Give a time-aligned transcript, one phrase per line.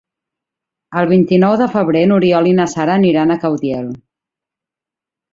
[1.01, 3.85] El vint-i-nou de febrer n'Oriol i na Sara aniran a Caudiel.